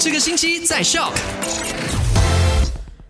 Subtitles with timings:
[0.00, 1.12] 这个星期在笑。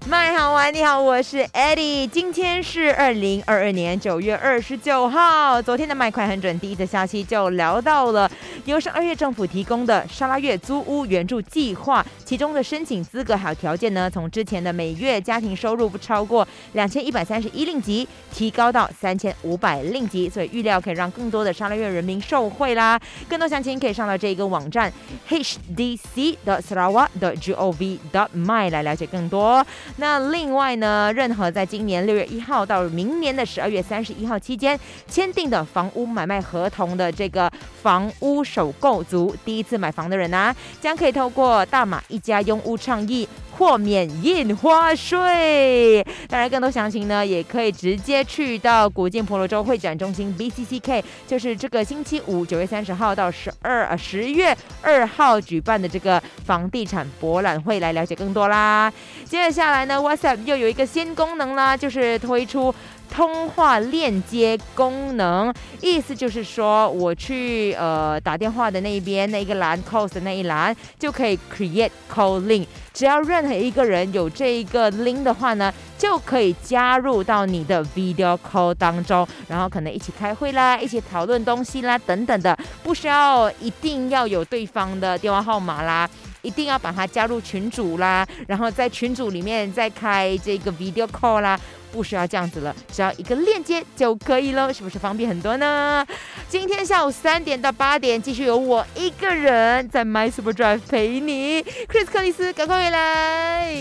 [0.09, 0.37] 卖。
[0.37, 2.07] 好嗨，你好，我是 Eddie。
[2.07, 5.61] 今天是二零二二年九月二十九号。
[5.63, 8.31] 昨天的麦快很准，第一则消息就聊到了
[8.67, 23.01] 由上二月政府提供的沙拉月租屋援助计划，其中的申请资格还有条件呢，从之前的每月家庭收入不超过两千一百三十一令吉，提高到三千五百令吉，所以预料可以让更多的沙拉月人民受惠啦。
[23.27, 24.93] 更多详情可以上到这个网站
[25.27, 29.67] hdc dot sarawak dot gov dot my 来了解更多。
[29.97, 37.49] 那另另外呢，任何在今年六月一号到明年的十二月三十一号期间签订的房屋买卖合同的这个
[37.81, 43.29] 房屋首购族，第一次买房的人呢，将可以透过大马一家拥屋倡议。
[43.61, 46.03] 豁免印花税。
[46.29, 58.91] 当然，更多详情呢，也可以直接去到古晋婆罗洲会展中心 BCCK，就是这个星期五九月三十号到十二呃十月二号举办的这个房地产博览会来了解更多啦。
[59.27, 62.75] 接着下来呢，WhatsApp 又有一个新功能啦，就是推出。
[63.13, 72.69] 通话链接功能，意思就是说，我去呃打电话的那一边那一个栏 calls 的那一栏，就可以 create call link。
[72.95, 86.09] 只要任每一个人有这一个 link 的话呢，就可以加入到你的 video call 当中，然后可能一起开会啦，一起讨论东西啦，等等的，不需要一定要有对方的电话号码啦，
[86.43, 91.59] 一定要把它加入群组啦，然后在群组里面再开这个 video call 啦。
[91.93, 96.07] 不需要这样子了，只要一个链接就可以了，是不是方便很多呢？
[96.49, 103.75] 今天下午三点到八点，继续有我一个人在 My Super Drive 陪你，Chris 克里斯，赶快回来！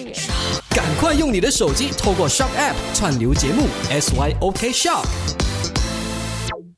[0.71, 5.05] 赶快用你的手机透过 Shop App 串流节目 SYOK Shop。